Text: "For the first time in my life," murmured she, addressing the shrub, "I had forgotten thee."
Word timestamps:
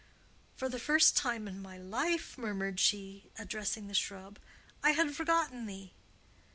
"For 0.55 0.67
the 0.67 0.79
first 0.79 1.15
time 1.15 1.47
in 1.47 1.61
my 1.61 1.77
life," 1.77 2.35
murmured 2.35 2.79
she, 2.79 3.29
addressing 3.37 3.85
the 3.87 3.93
shrub, 3.93 4.39
"I 4.81 4.93
had 4.93 5.15
forgotten 5.15 5.67
thee." 5.67 5.93